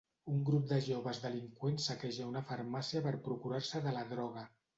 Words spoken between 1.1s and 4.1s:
delinqüents saqueja una farmàcia per procurar-se de la